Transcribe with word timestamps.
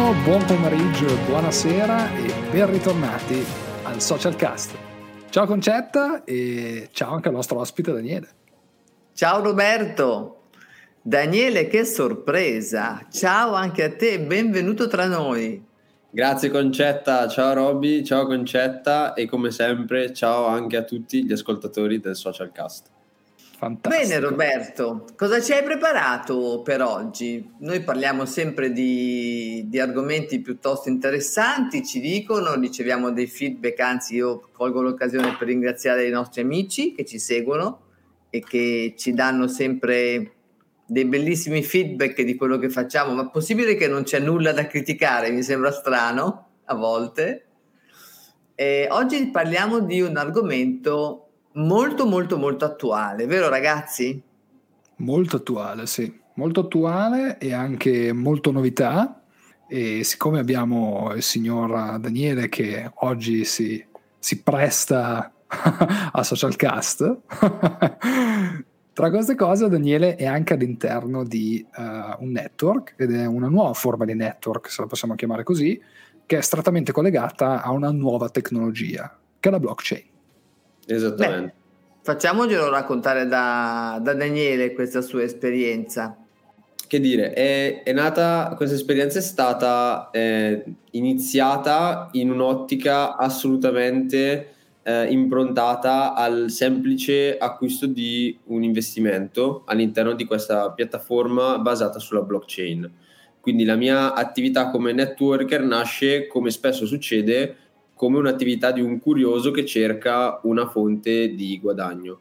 buongiorno, 0.00 0.22
buon 0.22 0.44
pomeriggio, 0.46 1.14
buonasera 1.26 2.16
e 2.16 2.32
ben 2.50 2.70
ritornati 2.70 3.44
al 3.82 4.00
Social 4.00 4.34
Cast. 4.34 4.74
Ciao 5.28 5.46
Concetta 5.46 6.24
e 6.24 6.88
ciao 6.90 7.12
anche 7.12 7.28
al 7.28 7.34
nostro 7.34 7.58
ospite 7.58 7.92
Daniele. 7.92 8.28
Ciao 9.12 9.42
Roberto. 9.42 10.44
Daniele, 11.02 11.66
che 11.66 11.84
sorpresa! 11.84 13.06
Ciao 13.10 13.52
anche 13.52 13.84
a 13.84 13.94
te, 13.94 14.20
benvenuto 14.20 14.88
tra 14.88 15.06
noi. 15.06 15.62
Grazie 16.10 16.50
Concetta, 16.50 17.28
ciao 17.28 17.52
Robby, 17.52 18.02
ciao 18.02 18.26
Concetta 18.26 19.12
e 19.12 19.26
come 19.26 19.50
sempre 19.50 20.12
ciao 20.14 20.46
anche 20.46 20.76
a 20.76 20.82
tutti 20.82 21.24
gli 21.24 21.32
ascoltatori 21.32 22.00
del 22.00 22.16
Social 22.16 22.50
Cast. 22.52 22.88
Fantastico. 23.60 23.94
Bene 23.94 24.20
Roberto, 24.20 25.04
cosa 25.16 25.38
ci 25.38 25.52
hai 25.52 25.62
preparato 25.62 26.62
per 26.64 26.80
oggi? 26.80 27.46
Noi 27.58 27.82
parliamo 27.82 28.24
sempre 28.24 28.72
di, 28.72 29.66
di, 29.66 29.78
argomenti 29.78 30.40
piuttosto 30.40 30.88
interessanti, 30.88 31.84
ci 31.84 32.00
dicono, 32.00 32.58
riceviamo 32.58 33.10
dei 33.10 33.26
feedback, 33.26 33.78
anzi 33.80 34.14
io 34.14 34.48
colgo 34.50 34.80
l'occasione 34.80 35.36
per 35.38 35.48
ringraziare 35.48 36.06
i 36.06 36.10
nostri 36.10 36.40
amici 36.40 36.94
che 36.94 37.04
ci 37.04 37.18
seguono 37.18 37.80
e 38.30 38.40
che 38.40 38.94
ci 38.96 39.12
danno 39.12 39.46
sempre 39.46 40.32
dei 40.86 41.04
bellissimi 41.04 41.62
feedback 41.62 42.22
di 42.22 42.36
quello 42.36 42.56
che 42.56 42.70
facciamo, 42.70 43.12
ma 43.12 43.26
è 43.26 43.30
possibile 43.30 43.74
che 43.74 43.88
non 43.88 44.04
c'è 44.04 44.20
nulla 44.20 44.52
da 44.52 44.66
criticare, 44.66 45.30
mi 45.32 45.42
sembra 45.42 45.70
strano 45.70 46.46
a 46.64 46.74
volte. 46.74 47.44
E 48.54 48.88
oggi 48.90 49.28
parliamo 49.28 49.80
di 49.80 50.00
un 50.00 50.16
argomento 50.16 51.29
molto 51.52 52.06
molto 52.06 52.36
molto 52.36 52.64
attuale, 52.64 53.26
vero 53.26 53.48
ragazzi? 53.48 54.22
Molto 54.96 55.36
attuale, 55.36 55.86
sì, 55.86 56.12
molto 56.34 56.60
attuale 56.60 57.38
e 57.38 57.52
anche 57.52 58.12
molto 58.12 58.50
novità. 58.50 59.22
E 59.68 60.02
siccome 60.02 60.40
abbiamo 60.40 61.12
il 61.14 61.22
signor 61.22 61.98
Daniele 62.00 62.48
che 62.48 62.90
oggi 62.92 63.44
si, 63.44 63.84
si 64.18 64.42
presta 64.42 65.32
a 66.12 66.22
Social 66.22 66.56
Cast, 66.56 67.18
Tra 69.00 69.08
queste 69.08 69.34
cose 69.34 69.68
Daniele 69.70 70.14
è 70.16 70.26
anche 70.26 70.52
all'interno 70.52 71.24
di 71.24 71.64
uh, 71.74 72.22
un 72.22 72.32
network 72.32 72.96
ed 72.98 73.14
è 73.14 73.24
una 73.24 73.48
nuova 73.48 73.72
forma 73.72 74.04
di 74.04 74.14
network, 74.14 74.70
se 74.70 74.82
la 74.82 74.88
possiamo 74.88 75.14
chiamare 75.14 75.42
così, 75.42 75.80
che 76.26 76.36
è 76.36 76.40
strettamente 76.42 76.92
collegata 76.92 77.62
a 77.62 77.70
una 77.70 77.90
nuova 77.92 78.28
tecnologia, 78.28 79.16
che 79.40 79.48
è 79.48 79.52
la 79.52 79.58
blockchain. 79.58 80.09
Esattamente. 80.86 81.46
Beh, 81.46 81.52
facciamogelo 82.02 82.70
raccontare 82.70 83.26
da, 83.26 83.98
da, 84.02 84.14
Daniele 84.14 84.72
questa 84.72 85.00
sua 85.00 85.22
esperienza. 85.22 86.16
Che 86.86 87.00
dire, 87.00 87.32
è, 87.32 87.82
è 87.84 87.92
nata, 87.92 88.52
questa 88.56 88.74
esperienza 88.74 89.18
è 89.18 89.22
stata 89.22 90.10
eh, 90.10 90.64
iniziata 90.92 92.08
in 92.12 92.30
un'ottica 92.32 93.16
assolutamente 93.16 94.54
eh, 94.82 95.06
improntata 95.06 96.14
al 96.14 96.50
semplice 96.50 97.36
acquisto 97.38 97.86
di 97.86 98.36
un 98.46 98.62
investimento 98.62 99.62
all'interno 99.66 100.14
di 100.14 100.24
questa 100.24 100.72
piattaforma 100.72 101.58
basata 101.58 101.98
sulla 101.98 102.22
blockchain. 102.22 102.90
Quindi 103.40 103.64
la 103.64 103.76
mia 103.76 104.14
attività 104.14 104.70
come 104.70 104.92
networker 104.92 105.62
nasce, 105.62 106.26
come 106.26 106.50
spesso 106.50 106.86
succede, 106.86 107.56
come 108.00 108.16
un'attività 108.16 108.72
di 108.72 108.80
un 108.80 108.98
curioso 108.98 109.50
che 109.50 109.66
cerca 109.66 110.40
una 110.44 110.66
fonte 110.66 111.34
di 111.34 111.60
guadagno. 111.60 112.20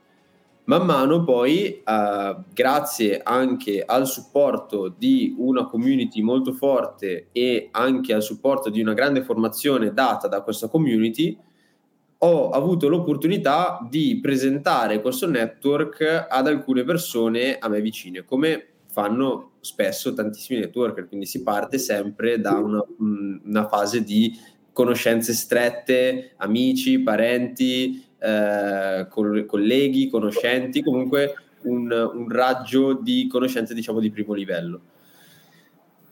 Man 0.66 0.86
mano 0.86 1.24
poi, 1.24 1.82
eh, 1.82 2.36
grazie 2.54 3.22
anche 3.24 3.82
al 3.86 4.06
supporto 4.06 4.94
di 4.98 5.34
una 5.38 5.68
community 5.68 6.22
molto 6.22 6.52
forte 6.52 7.28
e 7.32 7.70
anche 7.72 8.14
al 8.14 8.22
supporto 8.22 8.70
di 8.70 8.82
una 8.82 8.94
grande 8.94 9.24
formazione 9.24 9.94
data 9.94 10.28
da 10.28 10.42
questa 10.42 10.68
community, 10.68 11.38
ho 12.18 12.50
avuto 12.50 12.90
l'opportunità 12.90 13.80
di 13.90 14.20
presentare 14.22 15.00
questo 15.00 15.30
network 15.30 16.28
ad 16.28 16.46
alcune 16.46 16.84
persone 16.84 17.58
a 17.58 17.70
me 17.70 17.80
vicine, 17.80 18.26
come 18.26 18.66
fanno 18.92 19.52
spesso 19.62 20.14
tantissimi 20.14 20.60
networker, 20.60 21.08
quindi 21.08 21.26
si 21.26 21.42
parte 21.42 21.78
sempre 21.78 22.38
da 22.42 22.56
una, 22.56 22.84
una 22.98 23.68
fase 23.70 24.04
di 24.04 24.58
conoscenze 24.80 25.34
strette, 25.34 26.36
amici, 26.38 27.00
parenti, 27.00 28.02
eh, 28.18 29.06
colleghi, 29.10 30.08
conoscenti, 30.08 30.82
comunque 30.82 31.34
un, 31.64 31.92
un, 31.92 32.30
raggio 32.30 32.94
di 32.94 33.28
conoscenze 33.28 33.74
diciamo 33.74 34.00
di 34.00 34.10
primo 34.10 34.34
livello. 34.34 34.80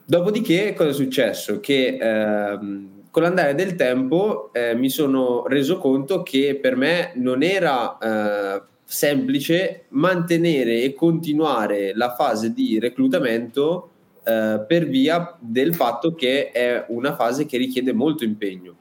Dopodiché 0.04 0.74
cosa 0.74 0.90
è 0.90 0.92
successo? 0.92 1.60
Che 1.60 1.96
ehm, 1.98 3.04
con 3.10 3.22
l'andare 3.22 3.54
del 3.54 3.74
tempo 3.74 4.50
eh, 4.52 4.74
mi 4.74 4.90
sono 4.90 5.46
reso 5.46 5.78
conto 5.78 6.22
che 6.22 6.58
per 6.60 6.76
me 6.76 7.12
non 7.14 7.42
era 7.42 7.96
eh, 7.96 8.62
semplice 8.84 9.86
mantenere 9.88 10.82
e 10.82 10.92
continuare 10.92 11.94
la 11.94 12.14
fase 12.14 12.52
di 12.52 12.78
reclutamento 12.78 13.92
eh, 14.28 14.64
per 14.66 14.86
via 14.86 15.36
del 15.40 15.74
fatto 15.74 16.14
che 16.14 16.50
è 16.50 16.84
una 16.88 17.14
fase 17.14 17.46
che 17.46 17.56
richiede 17.56 17.92
molto 17.92 18.24
impegno. 18.24 18.76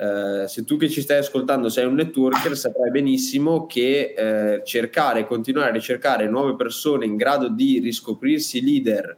Uh, 0.00 0.46
se 0.46 0.64
tu 0.64 0.78
che 0.78 0.88
ci 0.88 1.02
stai 1.02 1.18
ascoltando 1.18 1.68
sei 1.68 1.84
un 1.84 1.92
networker 1.92 2.56
saprai 2.56 2.90
benissimo 2.90 3.66
che 3.66 4.14
uh, 4.16 4.64
cercare, 4.64 5.26
continuare 5.26 5.68
a 5.68 5.72
ricercare 5.72 6.26
nuove 6.26 6.56
persone 6.56 7.04
in 7.04 7.16
grado 7.16 7.50
di 7.50 7.80
riscoprirsi 7.80 8.64
leader 8.64 9.14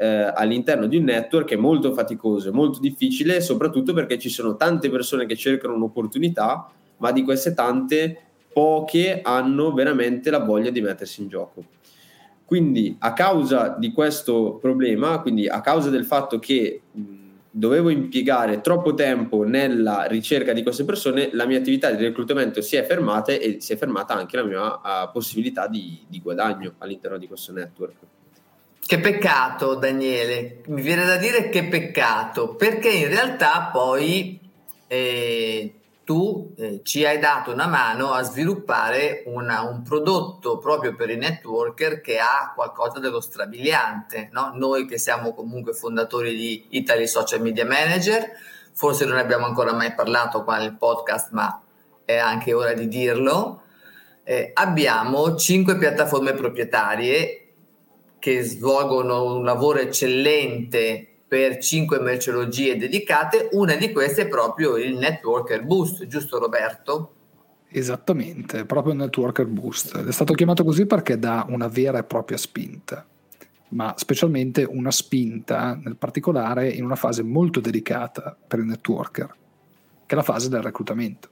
eh, 0.00 0.32
all'interno 0.34 0.86
di 0.86 0.96
un 0.96 1.04
network 1.04 1.50
è 1.50 1.56
molto 1.56 1.92
faticoso, 1.92 2.48
è 2.48 2.52
molto 2.52 2.80
difficile, 2.80 3.42
soprattutto 3.42 3.92
perché 3.92 4.18
ci 4.18 4.30
sono 4.30 4.56
tante 4.56 4.88
persone 4.88 5.26
che 5.26 5.36
cercano 5.36 5.74
un'opportunità, 5.74 6.70
ma 6.96 7.12
di 7.12 7.22
queste 7.22 7.52
tante 7.52 8.18
poche 8.50 9.20
hanno 9.22 9.74
veramente 9.74 10.30
la 10.30 10.38
voglia 10.38 10.70
di 10.70 10.80
mettersi 10.80 11.20
in 11.20 11.28
gioco. 11.28 11.64
Quindi 12.50 12.96
a 12.98 13.12
causa 13.12 13.76
di 13.78 13.92
questo 13.92 14.58
problema, 14.60 15.20
quindi 15.20 15.46
a 15.46 15.60
causa 15.60 15.88
del 15.88 16.04
fatto 16.04 16.40
che 16.40 16.80
dovevo 17.48 17.90
impiegare 17.90 18.60
troppo 18.60 18.92
tempo 18.92 19.44
nella 19.44 20.06
ricerca 20.06 20.52
di 20.52 20.64
queste 20.64 20.84
persone, 20.84 21.30
la 21.32 21.46
mia 21.46 21.58
attività 21.58 21.92
di 21.92 22.02
reclutamento 22.02 22.60
si 22.60 22.74
è 22.74 22.84
fermata 22.84 23.30
e 23.30 23.58
si 23.60 23.72
è 23.72 23.76
fermata 23.76 24.14
anche 24.14 24.36
la 24.36 24.42
mia 24.42 24.64
uh, 24.64 25.12
possibilità 25.12 25.68
di, 25.68 26.00
di 26.08 26.20
guadagno 26.20 26.72
all'interno 26.78 27.18
di 27.18 27.28
questo 27.28 27.52
network. 27.52 27.94
Che 28.84 28.98
peccato, 28.98 29.76
Daniele, 29.76 30.62
mi 30.66 30.82
viene 30.82 31.04
da 31.04 31.18
dire 31.18 31.50
che 31.50 31.68
peccato, 31.68 32.56
perché 32.56 32.88
in 32.88 33.06
realtà 33.06 33.70
poi 33.72 34.40
eh, 34.88 35.74
tu 36.10 36.52
eh, 36.56 36.80
ci 36.82 37.06
hai 37.06 37.20
dato 37.20 37.52
una 37.52 37.68
mano 37.68 38.10
a 38.10 38.22
sviluppare 38.22 39.22
una, 39.26 39.60
un 39.60 39.84
prodotto 39.84 40.58
proprio 40.58 40.96
per 40.96 41.08
i 41.08 41.16
networker 41.16 42.00
che 42.00 42.18
ha 42.18 42.52
qualcosa 42.52 42.98
dello 42.98 43.20
strabiliante. 43.20 44.28
No? 44.32 44.50
Noi 44.56 44.86
che 44.86 44.98
siamo 44.98 45.32
comunque 45.32 45.72
fondatori 45.72 46.34
di 46.34 46.66
Italy 46.70 47.06
Social 47.06 47.40
Media 47.40 47.64
Manager, 47.64 48.28
forse 48.72 49.04
non 49.04 49.18
abbiamo 49.18 49.46
ancora 49.46 49.72
mai 49.72 49.94
parlato 49.94 50.42
qua 50.42 50.58
nel 50.58 50.74
podcast, 50.74 51.30
ma 51.30 51.62
è 52.04 52.16
anche 52.16 52.54
ora 52.54 52.72
di 52.72 52.88
dirlo. 52.88 53.62
Eh, 54.24 54.50
abbiamo 54.52 55.36
cinque 55.36 55.78
piattaforme 55.78 56.32
proprietarie 56.32 57.52
che 58.18 58.42
svolgono 58.42 59.36
un 59.36 59.44
lavoro 59.44 59.78
eccellente 59.78 61.09
per 61.30 61.58
cinque 61.58 62.00
merceologie 62.00 62.76
dedicate, 62.76 63.50
una 63.52 63.76
di 63.76 63.92
queste 63.92 64.22
è 64.22 64.26
proprio 64.28 64.76
il 64.76 64.96
Networker 64.96 65.62
Boost, 65.62 66.08
giusto 66.08 66.40
Roberto? 66.40 67.14
Esattamente, 67.68 68.64
proprio 68.64 68.94
il 68.94 68.98
Networker 68.98 69.46
Boost. 69.46 69.96
È 69.96 70.10
stato 70.10 70.32
chiamato 70.32 70.64
così 70.64 70.86
perché 70.86 71.20
dà 71.20 71.46
una 71.48 71.68
vera 71.68 71.98
e 71.98 72.02
propria 72.02 72.36
spinta, 72.36 73.06
ma 73.68 73.94
specialmente 73.96 74.64
una 74.64 74.90
spinta 74.90 75.78
nel 75.80 75.94
particolare 75.94 76.68
in 76.68 76.84
una 76.84 76.96
fase 76.96 77.22
molto 77.22 77.60
delicata 77.60 78.36
per 78.44 78.58
il 78.58 78.64
networker, 78.64 79.28
che 80.06 80.12
è 80.12 80.16
la 80.16 80.24
fase 80.24 80.48
del 80.48 80.62
reclutamento 80.62 81.28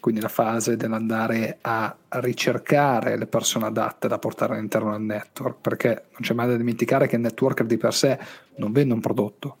quindi 0.00 0.20
la 0.20 0.28
fase 0.28 0.76
dell'andare 0.76 1.58
a 1.60 1.94
ricercare 2.08 3.16
le 3.16 3.26
persone 3.26 3.66
adatte 3.66 4.08
da 4.08 4.18
portare 4.18 4.54
all'interno 4.54 4.92
del 4.92 5.02
network, 5.02 5.60
perché 5.60 6.04
non 6.10 6.20
c'è 6.20 6.34
mai 6.34 6.48
da 6.48 6.56
dimenticare 6.56 7.06
che 7.06 7.16
il 7.16 7.22
networker 7.22 7.66
di 7.66 7.76
per 7.76 7.94
sé 7.94 8.18
non 8.56 8.72
vende 8.72 8.94
un 8.94 9.00
prodotto, 9.00 9.56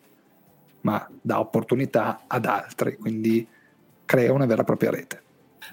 ma 0.82 1.08
dà 1.20 1.40
opportunità 1.40 2.22
ad 2.26 2.44
altri, 2.46 2.96
quindi 2.96 3.46
crea 4.04 4.32
una 4.32 4.46
vera 4.46 4.62
e 4.62 4.64
propria 4.64 4.90
rete. 4.90 5.22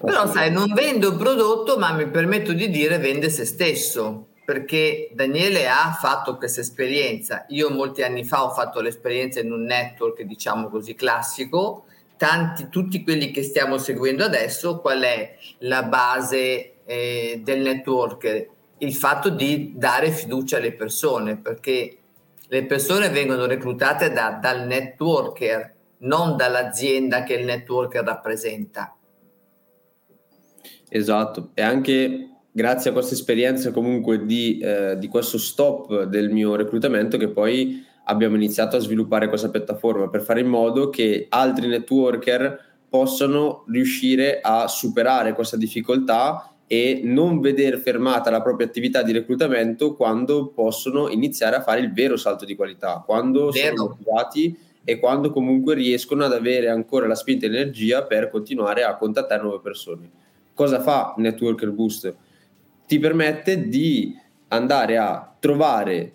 Però 0.01 0.27
sai, 0.27 0.51
non 0.51 0.73
vende 0.73 1.07
un 1.07 1.17
prodotto, 1.17 1.77
ma 1.77 1.93
mi 1.93 2.07
permetto 2.07 2.51
di 2.51 2.69
dire 2.69 2.97
vende 2.97 3.29
se 3.29 3.45
stesso, 3.45 4.27
perché 4.43 5.09
Daniele 5.13 5.69
ha 5.69 5.95
fatto 5.99 6.35
questa 6.37 6.61
esperienza. 6.61 7.45
Io 7.49 7.69
molti 7.69 8.03
anni 8.03 8.25
fa 8.25 8.43
ho 8.43 8.49
fatto 8.51 8.81
l'esperienza 8.81 9.39
in 9.39 9.51
un 9.51 9.63
network, 9.63 10.21
diciamo 10.23 10.69
così, 10.69 10.95
classico, 10.95 11.85
tanti, 12.17 12.67
tutti 12.69 13.03
quelli 13.03 13.31
che 13.31 13.43
stiamo 13.43 13.77
seguendo 13.77 14.23
adesso, 14.23 14.79
qual 14.79 15.01
è 15.01 15.35
la 15.59 15.83
base 15.83 16.83
eh, 16.85 17.41
del 17.43 17.61
network? 17.61 18.49
Il 18.77 18.93
fatto 18.93 19.29
di 19.29 19.73
dare 19.75 20.11
fiducia 20.11 20.57
alle 20.57 20.73
persone, 20.73 21.37
perché 21.37 21.97
le 22.47 22.65
persone 22.65 23.09
vengono 23.09 23.45
reclutate 23.45 24.11
da, 24.11 24.37
dal 24.41 24.67
networker, 24.67 25.73
non 25.99 26.35
dall'azienda 26.35 27.23
che 27.23 27.35
il 27.35 27.45
networker 27.45 28.03
rappresenta. 28.03 28.95
Esatto, 30.87 31.51
e 31.53 31.61
anche 31.61 32.29
grazie 32.51 32.89
a 32.89 32.93
questa 32.93 33.15
esperienza 33.15 33.71
comunque 33.71 34.25
di, 34.25 34.59
eh, 34.59 34.97
di 34.97 35.07
questo 35.07 35.37
stop 35.37 36.03
del 36.03 36.29
mio 36.29 36.55
reclutamento 36.55 37.17
che 37.17 37.27
poi 37.27 37.83
abbiamo 38.05 38.35
iniziato 38.35 38.75
a 38.75 38.79
sviluppare 38.79 39.29
questa 39.29 39.49
piattaforma 39.49 40.09
per 40.09 40.21
fare 40.21 40.39
in 40.39 40.47
modo 40.47 40.89
che 40.89 41.27
altri 41.29 41.67
networker 41.67 42.73
possano 42.89 43.65
riuscire 43.67 44.39
a 44.41 44.67
superare 44.67 45.33
questa 45.33 45.57
difficoltà 45.57 46.55
e 46.67 47.01
non 47.03 47.41
vedere 47.41 47.77
fermata 47.77 48.31
la 48.31 48.41
propria 48.41 48.65
attività 48.65 49.03
di 49.03 49.11
reclutamento 49.11 49.95
quando 49.95 50.47
possono 50.47 51.09
iniziare 51.09 51.57
a 51.57 51.61
fare 51.61 51.81
il 51.81 51.93
vero 51.93 52.17
salto 52.17 52.45
di 52.45 52.55
qualità, 52.55 53.03
quando 53.05 53.51
Vero. 53.51 53.75
sono 53.75 53.89
motivati 53.89 54.57
e 54.83 54.99
quando 54.99 55.31
comunque 55.31 55.75
riescono 55.75 56.23
ad 56.23 56.33
avere 56.33 56.69
ancora 56.69 57.07
la 57.07 57.15
spinta 57.15 57.45
e 57.45 57.49
l'energia 57.49 58.03
per 58.03 58.29
continuare 58.29 58.83
a 58.83 58.95
contattare 58.95 59.41
nuove 59.41 59.59
persone. 59.61 60.09
Cosa 60.53 60.79
fa 60.79 61.13
Networker 61.17 61.71
Boost? 61.71 62.15
Ti 62.87 62.99
permette 62.99 63.67
di 63.67 64.15
andare 64.49 64.97
a 64.97 65.35
trovare 65.39 66.13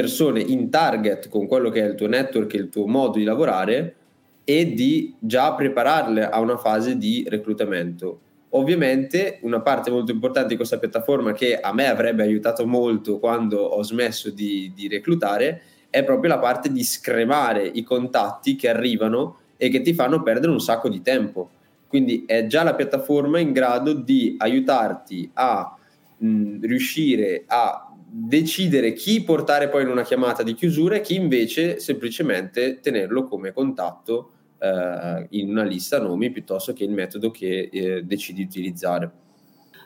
persone 0.00 0.40
in 0.40 0.70
target 0.70 1.28
con 1.28 1.46
quello 1.46 1.68
che 1.68 1.82
è 1.82 1.86
il 1.86 1.94
tuo 1.94 2.06
network 2.06 2.54
e 2.54 2.56
il 2.56 2.68
tuo 2.70 2.86
modo 2.86 3.18
di 3.18 3.24
lavorare 3.24 3.96
e 4.44 4.72
di 4.72 5.14
già 5.18 5.52
prepararle 5.52 6.26
a 6.26 6.40
una 6.40 6.56
fase 6.56 6.96
di 6.96 7.26
reclutamento. 7.28 8.20
Ovviamente 8.50 9.40
una 9.42 9.60
parte 9.60 9.90
molto 9.90 10.10
importante 10.10 10.48
di 10.48 10.56
questa 10.56 10.78
piattaforma 10.78 11.32
che 11.32 11.60
a 11.60 11.74
me 11.74 11.86
avrebbe 11.86 12.22
aiutato 12.22 12.66
molto 12.66 13.18
quando 13.18 13.58
ho 13.58 13.82
smesso 13.82 14.30
di, 14.30 14.72
di 14.74 14.88
reclutare 14.88 15.60
è 15.90 16.02
proprio 16.02 16.30
la 16.30 16.38
parte 16.38 16.72
di 16.72 16.82
scremare 16.82 17.66
i 17.66 17.82
contatti 17.82 18.56
che 18.56 18.70
arrivano 18.70 19.36
e 19.58 19.68
che 19.68 19.82
ti 19.82 19.92
fanno 19.92 20.22
perdere 20.22 20.50
un 20.50 20.60
sacco 20.60 20.88
di 20.88 21.02
tempo. 21.02 21.50
Quindi 21.86 22.24
è 22.26 22.46
già 22.46 22.62
la 22.62 22.74
piattaforma 22.74 23.38
in 23.38 23.52
grado 23.52 23.92
di 23.92 24.34
aiutarti 24.38 25.30
a 25.34 25.76
mh, 26.16 26.64
riuscire 26.64 27.44
a 27.46 27.89
decidere 28.12 28.92
chi 28.92 29.22
portare 29.22 29.68
poi 29.68 29.82
in 29.82 29.88
una 29.88 30.02
chiamata 30.02 30.42
di 30.42 30.54
chiusura 30.54 30.96
e 30.96 31.00
chi 31.00 31.14
invece 31.14 31.78
semplicemente 31.78 32.80
tenerlo 32.80 33.24
come 33.24 33.52
contatto 33.52 34.32
eh, 34.58 35.26
in 35.30 35.48
una 35.48 35.62
lista 35.62 36.00
nomi 36.00 36.30
piuttosto 36.30 36.72
che 36.72 36.84
il 36.84 36.90
metodo 36.90 37.30
che 37.30 37.68
eh, 37.72 38.02
decidi 38.02 38.40
di 38.40 38.44
utilizzare. 38.44 39.10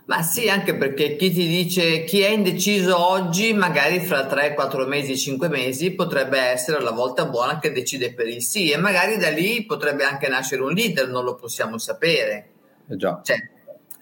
Ma 0.06 0.22
sì, 0.22 0.50
anche 0.50 0.74
perché 0.74 1.16
chi 1.16 1.30
ti 1.30 1.46
dice 1.46 2.04
chi 2.04 2.20
è 2.20 2.28
indeciso 2.28 2.98
oggi, 2.98 3.54
magari 3.54 4.00
fra 4.00 4.26
3, 4.26 4.52
4 4.52 4.86
mesi, 4.86 5.16
5 5.16 5.48
mesi, 5.48 5.92
potrebbe 5.92 6.38
essere 6.38 6.82
la 6.82 6.90
volta 6.90 7.24
buona 7.24 7.58
che 7.58 7.72
decide 7.72 8.12
per 8.12 8.28
il 8.28 8.42
sì 8.42 8.70
e 8.70 8.76
magari 8.76 9.16
da 9.16 9.30
lì 9.30 9.64
potrebbe 9.64 10.04
anche 10.04 10.28
nascere 10.28 10.62
un 10.62 10.72
leader, 10.72 11.08
non 11.08 11.24
lo 11.24 11.34
possiamo 11.36 11.78
sapere. 11.78 12.48
Eh 12.86 12.96
già. 12.96 13.20
Cioè, 13.24 13.36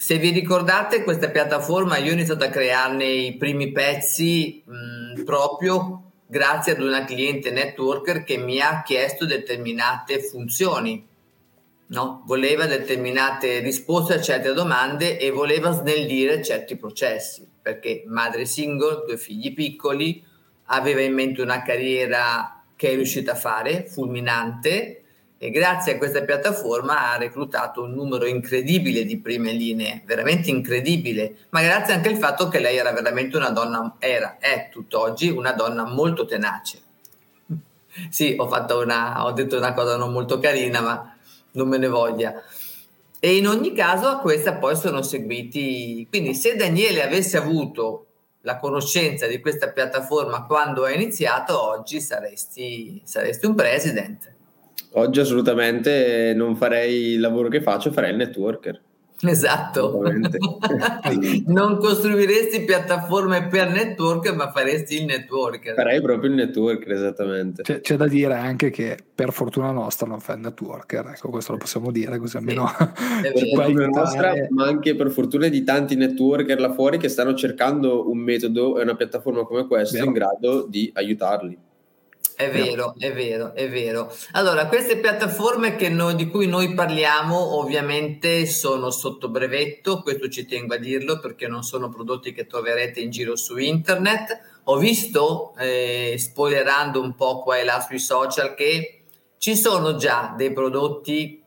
se 0.02 0.18
vi 0.18 0.32
ricordate 0.32 1.04
questa 1.04 1.30
piattaforma, 1.30 1.96
io 1.96 2.10
ho 2.10 2.14
iniziato 2.14 2.42
a 2.42 2.48
crearne 2.48 3.04
i 3.04 3.36
primi 3.36 3.70
pezzi 3.70 4.60
mh, 4.66 5.22
proprio 5.22 6.10
grazie 6.26 6.72
ad 6.72 6.80
una 6.80 7.04
cliente 7.04 7.52
networker 7.52 8.24
che 8.24 8.36
mi 8.36 8.58
ha 8.58 8.82
chiesto 8.84 9.26
determinate 9.26 10.20
funzioni. 10.20 11.06
No? 11.86 12.24
Voleva 12.26 12.66
determinate 12.66 13.60
risposte 13.60 14.14
a 14.14 14.20
certe 14.20 14.52
domande 14.52 15.20
e 15.20 15.30
voleva 15.30 15.70
snellire 15.70 16.42
certi 16.42 16.74
processi, 16.76 17.48
perché 17.62 18.02
madre 18.08 18.44
single, 18.44 19.04
due 19.06 19.16
figli 19.16 19.54
piccoli, 19.54 20.20
aveva 20.64 21.02
in 21.02 21.14
mente 21.14 21.42
una 21.42 21.62
carriera 21.62 22.64
che 22.74 22.90
è 22.90 22.94
riuscita 22.96 23.32
a 23.32 23.36
fare, 23.36 23.84
fulminante, 23.86 25.01
e 25.42 25.50
grazie 25.50 25.94
a 25.94 25.98
questa 25.98 26.22
piattaforma 26.22 27.10
ha 27.10 27.16
reclutato 27.16 27.82
un 27.82 27.94
numero 27.94 28.26
incredibile 28.26 29.04
di 29.04 29.18
prime 29.18 29.50
linee, 29.50 30.02
veramente 30.04 30.50
incredibile, 30.50 31.34
ma 31.48 31.60
grazie 31.62 31.94
anche 31.94 32.10
al 32.10 32.16
fatto 32.16 32.46
che 32.46 32.60
lei 32.60 32.76
era 32.76 32.92
veramente 32.92 33.36
una 33.36 33.50
donna, 33.50 33.96
era, 33.98 34.36
è 34.38 34.68
tutt'oggi 34.70 35.30
una 35.30 35.50
donna 35.50 35.82
molto 35.82 36.26
tenace. 36.26 36.80
Sì, 38.08 38.36
ho, 38.38 38.48
una, 38.80 39.24
ho 39.24 39.32
detto 39.32 39.56
una 39.56 39.74
cosa 39.74 39.96
non 39.96 40.12
molto 40.12 40.38
carina, 40.38 40.80
ma 40.80 41.16
non 41.54 41.66
me 41.66 41.76
ne 41.76 41.88
voglia. 41.88 42.40
E 43.18 43.36
in 43.36 43.48
ogni 43.48 43.72
caso 43.74 44.06
a 44.06 44.18
questa 44.20 44.54
poi 44.54 44.76
sono 44.76 45.02
seguiti, 45.02 46.06
quindi 46.08 46.36
se 46.36 46.54
Daniele 46.54 47.02
avesse 47.02 47.36
avuto 47.36 48.06
la 48.42 48.58
conoscenza 48.58 49.26
di 49.26 49.40
questa 49.40 49.70
piattaforma 49.70 50.44
quando 50.44 50.84
ha 50.84 50.92
iniziato, 50.92 51.60
oggi 51.60 52.00
saresti, 52.00 53.02
saresti 53.04 53.46
un 53.46 53.56
president. 53.56 54.31
Oggi 54.94 55.20
assolutamente 55.20 56.32
non 56.34 56.56
farei 56.56 57.12
il 57.12 57.20
lavoro 57.20 57.48
che 57.48 57.62
faccio, 57.62 57.92
farei 57.92 58.10
il 58.10 58.16
networker. 58.16 58.80
Esatto, 59.24 60.02
non 61.46 61.78
costruiresti 61.78 62.62
piattaforme 62.62 63.46
per 63.46 63.70
network, 63.70 64.34
ma 64.34 64.50
faresti 64.50 64.96
il 64.96 65.04
networker. 65.04 65.74
Farei 65.74 66.00
proprio 66.00 66.30
il 66.30 66.36
networker, 66.36 66.90
esattamente. 66.90 67.62
C'è, 67.62 67.80
c'è, 67.80 67.96
da 67.96 68.08
dire 68.08 68.34
anche 68.34 68.70
che 68.70 68.98
per 69.14 69.32
fortuna 69.32 69.70
nostra 69.70 70.08
non 70.08 70.18
fa 70.18 70.32
il 70.32 70.40
networker, 70.40 71.12
ecco, 71.14 71.30
questo 71.30 71.52
lo 71.52 71.58
possiamo 71.58 71.92
dire 71.92 72.18
così 72.18 72.36
almeno. 72.36 72.66
Sì. 72.66 72.74
per 73.32 73.48
fortuna 73.54 73.86
nostra, 73.86 74.32
ma 74.50 74.64
anche 74.66 74.96
per 74.96 75.10
fortuna 75.10 75.46
di 75.46 75.62
tanti 75.62 75.94
networker 75.94 76.58
là 76.58 76.72
fuori 76.72 76.98
che 76.98 77.08
stanno 77.08 77.34
cercando 77.34 78.10
un 78.10 78.18
metodo 78.18 78.78
e 78.78 78.82
una 78.82 78.96
piattaforma 78.96 79.44
come 79.44 79.68
questa 79.68 80.02
in 80.02 80.12
grado 80.12 80.66
di 80.68 80.90
aiutarli. 80.92 81.70
È 82.34 82.50
vero, 82.50 82.94
è 82.98 83.12
vero, 83.12 83.54
è 83.54 83.68
vero. 83.68 84.12
Allora, 84.32 84.66
queste 84.66 84.98
piattaforme 84.98 85.76
noi, 85.88 86.14
di 86.14 86.28
cui 86.28 86.46
noi 86.46 86.74
parliamo 86.74 87.58
ovviamente 87.58 88.46
sono 88.46 88.90
sotto 88.90 89.28
brevetto, 89.28 90.02
questo 90.02 90.28
ci 90.28 90.46
tengo 90.46 90.74
a 90.74 90.78
dirlo 90.78 91.18
perché 91.20 91.46
non 91.46 91.62
sono 91.62 91.88
prodotti 91.88 92.32
che 92.32 92.46
troverete 92.46 93.00
in 93.00 93.10
giro 93.10 93.36
su 93.36 93.56
internet. 93.58 94.60
Ho 94.64 94.76
visto, 94.76 95.54
eh, 95.58 96.14
spoilerando 96.18 97.00
un 97.00 97.14
po' 97.14 97.42
qua 97.42 97.58
e 97.58 97.64
là 97.64 97.80
sui 97.80 97.98
social, 97.98 98.54
che 98.54 99.02
ci 99.38 99.56
sono 99.56 99.96
già 99.96 100.34
dei 100.36 100.52
prodotti 100.52 101.42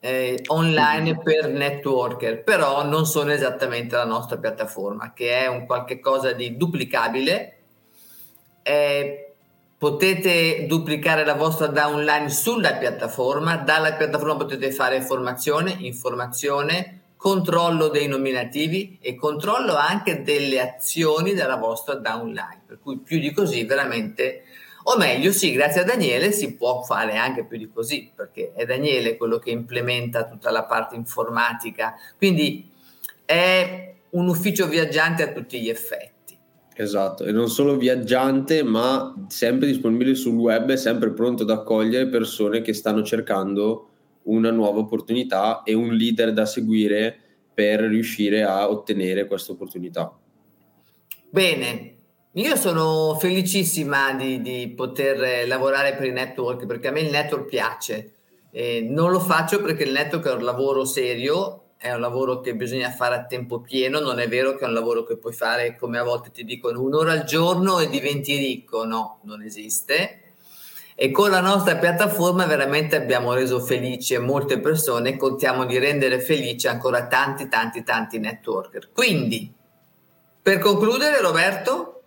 eh, 0.00 0.42
online 0.48 1.12
mm-hmm. 1.12 1.22
per 1.22 1.48
networker, 1.48 2.42
però 2.42 2.84
non 2.84 3.06
sono 3.06 3.32
esattamente 3.32 3.96
la 3.96 4.04
nostra 4.04 4.38
piattaforma, 4.38 5.12
che 5.12 5.38
è 5.38 5.46
un 5.46 5.66
qualche 5.66 6.00
cosa 6.00 6.32
di 6.32 6.56
duplicabile. 6.56 7.56
Eh, 8.62 9.27
potete 9.78 10.66
duplicare 10.66 11.24
la 11.24 11.34
vostra 11.34 11.68
downline 11.68 12.28
sulla 12.28 12.74
piattaforma, 12.74 13.56
dalla 13.56 13.92
piattaforma 13.94 14.36
potete 14.36 14.72
fare 14.72 15.00
formazione, 15.00 15.76
informazione, 15.78 17.02
controllo 17.16 17.88
dei 17.88 18.08
nominativi 18.08 18.98
e 19.00 19.14
controllo 19.14 19.76
anche 19.76 20.22
delle 20.22 20.60
azioni 20.60 21.32
della 21.32 21.56
vostra 21.56 21.94
downline, 21.94 22.62
per 22.66 22.80
cui 22.82 22.98
più 22.98 23.20
di 23.20 23.32
così 23.32 23.64
veramente, 23.64 24.42
o 24.84 24.96
meglio 24.96 25.30
sì, 25.30 25.52
grazie 25.52 25.82
a 25.82 25.84
Daniele 25.84 26.32
si 26.32 26.54
può 26.54 26.82
fare 26.82 27.16
anche 27.16 27.44
più 27.44 27.56
di 27.56 27.70
così, 27.72 28.10
perché 28.14 28.52
è 28.54 28.64
Daniele 28.64 29.16
quello 29.16 29.38
che 29.38 29.50
implementa 29.50 30.24
tutta 30.24 30.50
la 30.50 30.64
parte 30.64 30.96
informatica, 30.96 31.94
quindi 32.16 32.68
è 33.24 33.94
un 34.10 34.26
ufficio 34.26 34.66
viaggiante 34.66 35.22
a 35.22 35.32
tutti 35.32 35.60
gli 35.60 35.68
effetti. 35.68 36.17
Esatto, 36.80 37.24
e 37.24 37.32
non 37.32 37.50
solo 37.50 37.76
viaggiante, 37.76 38.62
ma 38.62 39.12
sempre 39.26 39.66
disponibile 39.66 40.14
sul 40.14 40.36
web 40.36 40.74
sempre 40.74 41.10
pronto 41.10 41.42
ad 41.42 41.50
accogliere 41.50 42.06
persone 42.06 42.62
che 42.62 42.72
stanno 42.72 43.02
cercando 43.02 43.88
una 44.22 44.52
nuova 44.52 44.78
opportunità 44.78 45.64
e 45.64 45.74
un 45.74 45.92
leader 45.92 46.32
da 46.32 46.46
seguire 46.46 47.18
per 47.52 47.80
riuscire 47.80 48.44
a 48.44 48.70
ottenere 48.70 49.26
questa 49.26 49.50
opportunità. 49.50 50.16
Bene, 51.28 51.96
io 52.34 52.54
sono 52.54 53.16
felicissima 53.18 54.14
di, 54.14 54.40
di, 54.40 54.72
poter 54.76 55.48
lavorare 55.48 55.96
per 55.96 56.06
il 56.06 56.12
network 56.12 56.64
perché 56.66 56.86
a 56.86 56.92
me 56.92 57.00
il 57.00 57.10
network 57.10 57.46
piace. 57.46 58.12
Eh, 58.52 58.86
non 58.88 59.10
lo 59.10 59.18
faccio 59.18 59.60
perché 59.60 59.82
il 59.82 59.90
network 59.90 60.28
è 60.28 60.32
un 60.32 60.44
lavoro 60.44 60.84
serio 60.84 61.67
è 61.78 61.92
un 61.92 62.00
lavoro 62.00 62.40
che 62.40 62.56
bisogna 62.56 62.90
fare 62.90 63.14
a 63.14 63.24
tempo 63.24 63.60
pieno, 63.60 64.00
non 64.00 64.18
è 64.18 64.28
vero 64.28 64.56
che 64.56 64.64
è 64.64 64.66
un 64.66 64.74
lavoro 64.74 65.04
che 65.04 65.16
puoi 65.16 65.32
fare 65.32 65.76
come 65.76 65.98
a 65.98 66.02
volte 66.02 66.32
ti 66.32 66.44
dicono 66.44 66.82
un'ora 66.82 67.12
al 67.12 67.22
giorno 67.22 67.78
e 67.78 67.88
diventi 67.88 68.36
ricco, 68.36 68.84
no, 68.84 69.20
non 69.22 69.42
esiste. 69.42 70.22
E 70.96 71.12
con 71.12 71.30
la 71.30 71.40
nostra 71.40 71.76
piattaforma 71.76 72.46
veramente 72.46 72.96
abbiamo 72.96 73.32
reso 73.32 73.60
felici 73.60 74.18
molte 74.18 74.58
persone 74.58 75.10
e 75.10 75.16
contiamo 75.16 75.64
di 75.64 75.78
rendere 75.78 76.18
felici 76.18 76.66
ancora 76.66 77.06
tanti, 77.06 77.48
tanti, 77.48 77.84
tanti 77.84 78.18
networker. 78.18 78.90
Quindi, 78.92 79.54
per 80.42 80.58
concludere, 80.58 81.20
Roberto? 81.20 82.02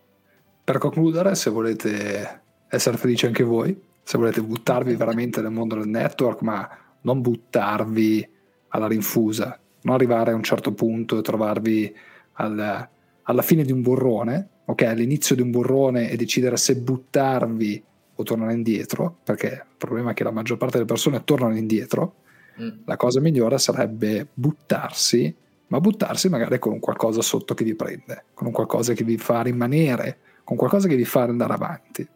Per 0.66 0.78
concludere, 0.78 1.34
se 1.36 1.50
volete 1.50 2.42
essere 2.68 2.98
felici 2.98 3.26
anche 3.26 3.44
voi, 3.44 3.82
se 4.04 4.18
volete 4.18 4.42
buttarvi 4.42 4.96
veramente 4.96 5.40
nel 5.40 5.52
mondo 5.52 5.76
del 5.76 5.88
network, 5.88 6.42
ma 6.42 6.70
non 7.04 7.22
buttarvi 7.22 8.30
alla 8.68 8.88
rinfusa, 8.88 9.58
non 9.82 9.96
arrivare 9.96 10.32
a 10.32 10.36
un 10.36 10.44
certo 10.44 10.74
punto 10.74 11.20
e 11.20 11.22
trovarvi 11.22 11.96
al, 12.34 12.90
alla 13.24 13.42
fine 13.42 13.64
di 13.64 13.72
un 13.72 13.82
burrone, 13.82 14.48
ok, 14.66 14.84
all'inizio 14.84 15.36
di 15.36 15.42
un 15.42 15.52
burrone 15.52 16.10
e 16.10 16.16
decidere 16.16 16.58
se 16.58 16.78
buttarvi 16.78 17.84
o 18.16 18.24
tornare 18.24 18.54
indietro, 18.54 19.18
perché 19.24 19.48
il 19.48 19.76
problema 19.78 20.12
è 20.12 20.14
che 20.14 20.24
la 20.24 20.32
maggior 20.32 20.58
parte 20.58 20.78
delle 20.78 20.88
persone 20.88 21.24
tornano 21.24 21.58
indietro, 21.58 22.16
mm. 22.62 22.82
la 22.86 22.98
cosa 22.98 23.20
migliore 23.20 23.58
sarebbe 23.58 24.28
buttarsi, 24.34 25.34
ma 25.68 25.80
buttarsi 25.80 26.30
magari 26.30 26.60
con 26.60 26.80
qualcosa 26.80 27.22
sotto 27.22 27.54
che 27.54 27.64
vi 27.64 27.76
prende, 27.76 28.26
con 28.34 28.48
un 28.48 28.54
qualcosa 28.54 28.94
che 28.94 29.04
vi 29.04 29.18
fa 29.18 29.42
rimanere, 29.42 30.18
con 30.44 30.58
qualcosa 30.58 30.88
che 30.88 30.96
vi 30.96 31.06
fa 31.06 31.24
andare 31.24 31.54
avanti. 31.54 32.08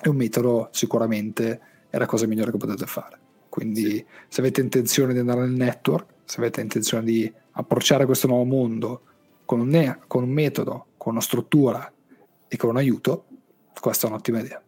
È 0.00 0.08
un 0.08 0.16
metodo 0.16 0.68
sicuramente 0.72 1.60
è 1.90 1.98
la 1.98 2.06
cosa 2.06 2.26
migliore 2.26 2.50
che 2.50 2.56
potete 2.56 2.86
fare. 2.86 3.18
Quindi 3.48 3.84
sì. 3.84 4.06
se 4.28 4.40
avete 4.40 4.62
intenzione 4.62 5.12
di 5.12 5.18
andare 5.18 5.40
nel 5.40 5.50
network, 5.50 6.06
se 6.24 6.40
avete 6.40 6.60
intenzione 6.60 7.04
di 7.04 7.32
approcciare 7.52 8.06
questo 8.06 8.26
nuovo 8.26 8.44
mondo 8.44 9.02
con 9.44 9.60
un, 9.60 9.98
con 10.06 10.22
un 10.22 10.30
metodo, 10.30 10.86
con 10.96 11.12
una 11.12 11.22
struttura 11.22 11.92
e 12.48 12.56
con 12.56 12.70
un 12.70 12.76
aiuto, 12.76 13.24
questa 13.80 14.06
è 14.06 14.10
un'ottima 14.10 14.40
idea. 14.40 14.62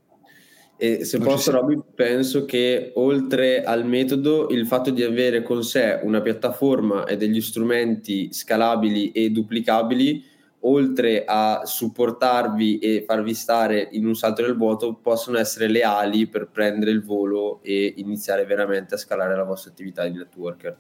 E 0.76 1.04
se 1.04 1.18
non 1.18 1.28
posso, 1.28 1.52
Robby, 1.52 1.80
penso 1.94 2.44
che 2.44 2.92
oltre 2.96 3.62
al 3.62 3.87
metodo, 3.87 4.49
il 4.50 4.66
fatto 4.66 4.90
di 4.90 5.02
avere 5.02 5.42
con 5.42 5.62
sé 5.62 6.00
una 6.02 6.20
piattaforma 6.20 7.04
e 7.04 7.16
degli 7.16 7.40
strumenti 7.40 8.32
scalabili 8.32 9.12
e 9.12 9.30
duplicabili, 9.30 10.32
oltre 10.66 11.25
a 11.26 11.62
supportarvi 11.64 12.78
e 12.78 13.04
farvi 13.06 13.34
stare 13.34 13.88
in 13.92 14.06
un 14.06 14.14
salto 14.14 14.42
nel 14.42 14.56
vuoto, 14.56 14.94
possono 14.94 15.38
essere 15.38 15.68
le 15.68 15.82
ali 15.82 16.26
per 16.26 16.49
prendere 16.49 16.90
il 16.90 17.02
volo 17.02 17.61
e 17.62 17.94
iniziare 17.96 18.44
veramente 18.44 18.94
a 18.94 18.99
scalare 18.99 19.37
la 19.37 19.44
vostra 19.44 19.70
attività 19.70 20.06
di 20.08 20.16
networker. 20.18 20.76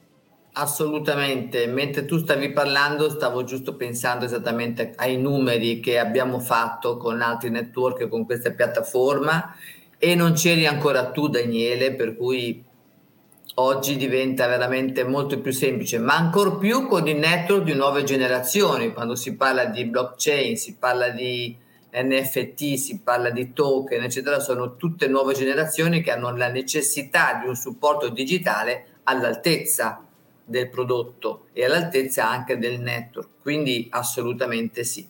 Assolutamente, 0.56 1.66
mentre 1.66 2.04
tu 2.04 2.16
stavi 2.16 2.52
parlando 2.52 3.10
stavo 3.10 3.42
giusto 3.42 3.74
pensando 3.74 4.24
esattamente 4.24 4.92
ai 4.94 5.16
numeri 5.16 5.80
che 5.80 5.98
abbiamo 5.98 6.38
fatto 6.38 6.96
con 6.96 7.20
altri 7.22 7.50
network, 7.50 8.06
con 8.06 8.24
questa 8.24 8.52
piattaforma 8.52 9.52
e 9.98 10.14
non 10.14 10.34
c'eri 10.34 10.64
ancora 10.64 11.10
tu 11.10 11.26
Daniele, 11.26 11.96
per 11.96 12.16
cui 12.16 12.64
oggi 13.56 13.96
diventa 13.96 14.46
veramente 14.46 15.02
molto 15.02 15.40
più 15.40 15.50
semplice, 15.50 15.98
ma 15.98 16.14
ancora 16.14 16.52
più 16.52 16.86
con 16.86 17.08
i 17.08 17.14
network 17.14 17.64
di 17.64 17.74
nuove 17.74 18.04
generazioni, 18.04 18.92
quando 18.92 19.16
si 19.16 19.34
parla 19.34 19.64
di 19.64 19.84
blockchain, 19.86 20.56
si 20.56 20.76
parla 20.76 21.08
di 21.08 21.56
NFT, 21.92 22.74
si 22.74 23.00
parla 23.00 23.30
di 23.30 23.52
token, 23.52 24.04
eccetera, 24.04 24.38
sono 24.38 24.76
tutte 24.76 25.08
nuove 25.08 25.34
generazioni 25.34 26.00
che 26.00 26.12
hanno 26.12 26.30
la 26.36 26.48
necessità 26.48 27.40
di 27.42 27.48
un 27.48 27.56
supporto 27.56 28.08
digitale 28.08 29.00
all'altezza 29.02 29.98
del 30.44 30.68
prodotto 30.68 31.46
e 31.52 31.64
all'altezza 31.64 32.28
anche 32.28 32.58
del 32.58 32.80
network, 32.80 33.28
quindi 33.40 33.88
assolutamente 33.90 34.84
sì. 34.84 35.08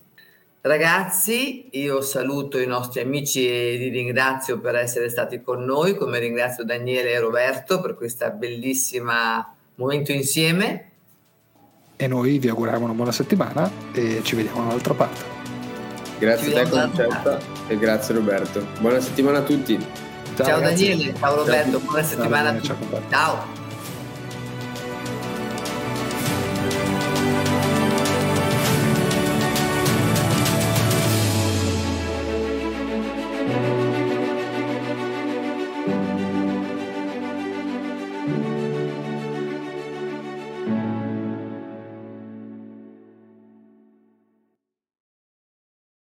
Ragazzi, 0.61 1.69
io 1.73 2.01
saluto 2.01 2.59
i 2.59 2.67
nostri 2.67 3.01
amici 3.01 3.47
e 3.47 3.77
li 3.77 3.91
ringrazio 3.91 4.61
per 4.61 4.77
essere 4.77 5.11
stati 5.11 5.43
con 5.43 5.63
noi, 5.63 5.95
come 5.95 6.19
ringrazio 6.19 6.65
Daniele 6.65 7.11
e 7.11 7.19
Roberto 7.19 7.83
per 7.83 7.95
questo 7.95 8.31
bellissimo 8.31 9.13
momento 9.75 10.13
insieme. 10.13 10.91
E 11.97 12.07
noi 12.07 12.39
vi 12.39 12.49
auguriamo 12.49 12.85
una 12.85 12.95
buona 12.95 13.13
settimana 13.13 13.71
e 13.93 14.21
ci 14.23 14.37
vediamo 14.37 14.63
dall'altra 14.63 14.95
parte. 14.95 15.33
Grazie 16.19 16.59
a 16.59 16.65
te 16.65 16.71
Concetta 16.71 17.39
e 17.69 17.79
grazie 17.79 18.15
Roberto. 18.15 18.67
Buona 18.81 19.01
settimana 19.01 19.39
a 19.39 19.43
tutti. 19.43 19.79
Ciao, 20.35 20.47
ciao 20.47 20.61
Daniele, 20.61 21.15
ciao 21.15 21.37
Roberto, 21.37 21.71
ciao. 21.71 21.81
buona 21.81 22.03
settimana 22.03 22.61
ciao, 22.63 22.75
a 22.75 22.79
tutti. 22.79 23.03
Ciao. 23.11 23.64